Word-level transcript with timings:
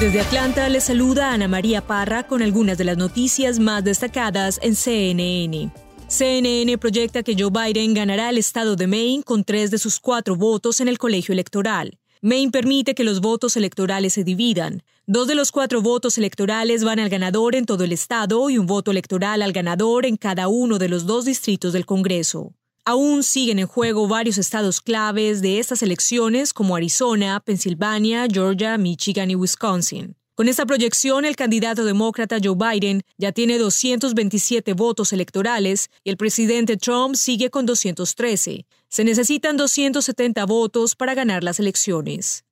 Desde 0.00 0.20
Atlanta 0.20 0.68
les 0.68 0.84
saluda 0.84 1.32
Ana 1.32 1.48
María 1.48 1.80
Parra 1.80 2.26
con 2.26 2.42
algunas 2.42 2.76
de 2.76 2.84
las 2.84 2.98
noticias 2.98 3.58
más 3.58 3.82
destacadas 3.82 4.60
en 4.60 4.74
CNN. 4.74 5.72
CNN 6.06 6.76
proyecta 6.76 7.22
que 7.22 7.34
Joe 7.34 7.50
Biden 7.50 7.94
ganará 7.94 8.28
el 8.28 8.36
estado 8.36 8.76
de 8.76 8.86
Maine 8.88 9.22
con 9.22 9.42
tres 9.42 9.70
de 9.70 9.78
sus 9.78 9.98
cuatro 9.98 10.36
votos 10.36 10.82
en 10.82 10.88
el 10.88 10.98
colegio 10.98 11.32
electoral. 11.32 11.98
Maine 12.20 12.50
permite 12.50 12.94
que 12.94 13.04
los 13.04 13.22
votos 13.22 13.56
electorales 13.56 14.12
se 14.12 14.22
dividan. 14.22 14.82
Dos 15.06 15.28
de 15.28 15.34
los 15.34 15.50
cuatro 15.50 15.80
votos 15.80 16.18
electorales 16.18 16.84
van 16.84 16.98
al 16.98 17.08
ganador 17.08 17.54
en 17.54 17.64
todo 17.64 17.82
el 17.82 17.92
estado 17.92 18.50
y 18.50 18.58
un 18.58 18.66
voto 18.66 18.90
electoral 18.90 19.40
al 19.40 19.54
ganador 19.54 20.04
en 20.04 20.18
cada 20.18 20.48
uno 20.48 20.78
de 20.78 20.90
los 20.90 21.06
dos 21.06 21.24
distritos 21.24 21.72
del 21.72 21.86
Congreso. 21.86 22.52
Aún 22.88 23.24
siguen 23.24 23.58
en 23.58 23.66
juego 23.66 24.06
varios 24.06 24.38
estados 24.38 24.80
claves 24.80 25.42
de 25.42 25.58
estas 25.58 25.82
elecciones 25.82 26.52
como 26.52 26.76
Arizona, 26.76 27.40
Pensilvania, 27.44 28.28
Georgia, 28.32 28.78
Michigan 28.78 29.28
y 29.28 29.34
Wisconsin. 29.34 30.14
Con 30.36 30.46
esta 30.46 30.66
proyección, 30.66 31.24
el 31.24 31.34
candidato 31.34 31.84
demócrata 31.84 32.38
Joe 32.40 32.54
Biden 32.54 33.02
ya 33.18 33.32
tiene 33.32 33.58
227 33.58 34.74
votos 34.74 35.12
electorales 35.12 35.90
y 36.04 36.10
el 36.10 36.16
presidente 36.16 36.76
Trump 36.76 37.16
sigue 37.16 37.50
con 37.50 37.66
213. 37.66 38.66
Se 38.88 39.02
necesitan 39.02 39.56
270 39.56 40.46
votos 40.46 40.94
para 40.94 41.14
ganar 41.14 41.42
las 41.42 41.58
elecciones. 41.58 42.45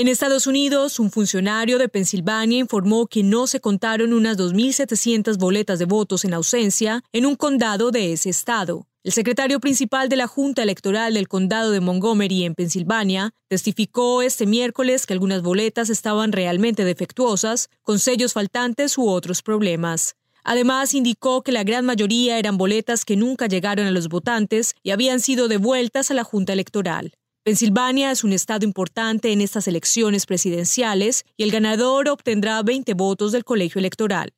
En 0.00 0.08
Estados 0.08 0.46
Unidos, 0.46 0.98
un 0.98 1.10
funcionario 1.10 1.76
de 1.76 1.90
Pensilvania 1.90 2.58
informó 2.58 3.06
que 3.06 3.22
no 3.22 3.46
se 3.46 3.60
contaron 3.60 4.14
unas 4.14 4.38
2.700 4.38 5.36
boletas 5.36 5.78
de 5.78 5.84
votos 5.84 6.24
en 6.24 6.32
ausencia 6.32 7.04
en 7.12 7.26
un 7.26 7.36
condado 7.36 7.90
de 7.90 8.14
ese 8.14 8.30
estado. 8.30 8.86
El 9.04 9.12
secretario 9.12 9.60
principal 9.60 10.08
de 10.08 10.16
la 10.16 10.26
Junta 10.26 10.62
Electoral 10.62 11.12
del 11.12 11.28
Condado 11.28 11.70
de 11.70 11.80
Montgomery 11.80 12.44
en 12.44 12.54
Pensilvania 12.54 13.34
testificó 13.48 14.22
este 14.22 14.46
miércoles 14.46 15.04
que 15.04 15.12
algunas 15.12 15.42
boletas 15.42 15.90
estaban 15.90 16.32
realmente 16.32 16.86
defectuosas, 16.86 17.68
con 17.82 17.98
sellos 17.98 18.32
faltantes 18.32 18.96
u 18.96 19.06
otros 19.06 19.42
problemas. 19.42 20.16
Además, 20.44 20.94
indicó 20.94 21.42
que 21.42 21.52
la 21.52 21.62
gran 21.62 21.84
mayoría 21.84 22.38
eran 22.38 22.56
boletas 22.56 23.04
que 23.04 23.16
nunca 23.16 23.48
llegaron 23.48 23.86
a 23.86 23.90
los 23.90 24.08
votantes 24.08 24.74
y 24.82 24.92
habían 24.92 25.20
sido 25.20 25.46
devueltas 25.46 26.10
a 26.10 26.14
la 26.14 26.24
Junta 26.24 26.54
Electoral. 26.54 27.12
Pensilvania 27.50 28.12
es 28.12 28.22
un 28.22 28.32
estado 28.32 28.64
importante 28.64 29.32
en 29.32 29.40
estas 29.40 29.66
elecciones 29.66 30.24
presidenciales 30.24 31.24
y 31.36 31.42
el 31.42 31.50
ganador 31.50 32.08
obtendrá 32.08 32.62
20 32.62 32.94
votos 32.94 33.32
del 33.32 33.42
colegio 33.42 33.80
electoral. 33.80 34.32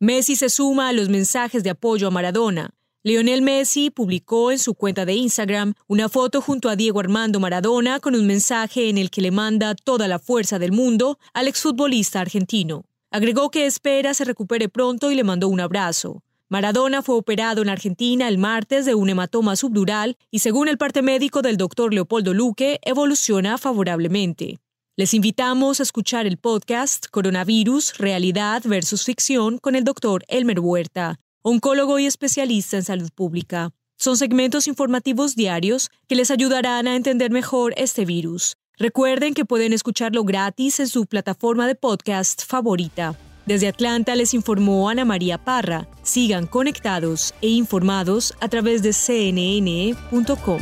Messi 0.00 0.34
se 0.34 0.48
suma 0.48 0.88
a 0.88 0.92
los 0.92 1.08
mensajes 1.08 1.62
de 1.62 1.70
apoyo 1.70 2.08
a 2.08 2.10
Maradona. 2.10 2.70
Lionel 3.04 3.42
Messi 3.42 3.90
publicó 3.90 4.50
en 4.50 4.58
su 4.58 4.74
cuenta 4.74 5.04
de 5.04 5.14
Instagram 5.14 5.74
una 5.86 6.08
foto 6.08 6.40
junto 6.40 6.68
a 6.68 6.74
Diego 6.74 6.98
Armando 6.98 7.38
Maradona 7.38 8.00
con 8.00 8.16
un 8.16 8.26
mensaje 8.26 8.88
en 8.88 8.98
el 8.98 9.08
que 9.08 9.22
le 9.22 9.30
manda 9.30 9.76
toda 9.76 10.08
la 10.08 10.18
fuerza 10.18 10.58
del 10.58 10.72
mundo 10.72 11.20
al 11.32 11.46
exfutbolista 11.46 12.20
argentino. 12.20 12.86
Agregó 13.12 13.52
que 13.52 13.66
espera 13.66 14.14
se 14.14 14.24
recupere 14.24 14.68
pronto 14.68 15.12
y 15.12 15.14
le 15.14 15.22
mandó 15.22 15.46
un 15.46 15.60
abrazo. 15.60 16.24
Maradona 16.52 17.00
fue 17.00 17.14
operado 17.14 17.62
en 17.62 17.70
Argentina 17.70 18.28
el 18.28 18.36
martes 18.36 18.84
de 18.84 18.94
un 18.94 19.08
hematoma 19.08 19.56
subdural 19.56 20.18
y 20.30 20.40
según 20.40 20.68
el 20.68 20.76
parte 20.76 21.00
médico 21.00 21.40
del 21.40 21.56
doctor 21.56 21.94
Leopoldo 21.94 22.34
Luque, 22.34 22.78
evoluciona 22.82 23.56
favorablemente. 23.56 24.58
Les 24.94 25.14
invitamos 25.14 25.80
a 25.80 25.82
escuchar 25.82 26.26
el 26.26 26.36
podcast 26.36 27.06
Coronavirus, 27.10 27.96
Realidad 27.96 28.60
versus 28.66 29.04
Ficción 29.04 29.56
con 29.56 29.76
el 29.76 29.84
doctor 29.84 30.24
Elmer 30.28 30.60
Huerta, 30.60 31.20
oncólogo 31.40 31.98
y 31.98 32.04
especialista 32.04 32.76
en 32.76 32.82
salud 32.82 33.10
pública. 33.14 33.70
Son 33.96 34.18
segmentos 34.18 34.68
informativos 34.68 35.34
diarios 35.34 35.88
que 36.06 36.16
les 36.16 36.30
ayudarán 36.30 36.86
a 36.86 36.96
entender 36.96 37.30
mejor 37.30 37.72
este 37.78 38.04
virus. 38.04 38.56
Recuerden 38.76 39.32
que 39.32 39.46
pueden 39.46 39.72
escucharlo 39.72 40.22
gratis 40.22 40.80
en 40.80 40.88
su 40.88 41.06
plataforma 41.06 41.66
de 41.66 41.76
podcast 41.76 42.44
favorita. 42.44 43.16
Desde 43.46 43.68
Atlanta 43.68 44.14
les 44.14 44.34
informó 44.34 44.88
Ana 44.88 45.04
María 45.04 45.38
Parra. 45.38 45.88
Sigan 46.02 46.46
conectados 46.46 47.34
e 47.40 47.48
informados 47.48 48.34
a 48.40 48.48
través 48.48 48.82
de 48.82 48.92
cnn.com. 48.92 50.60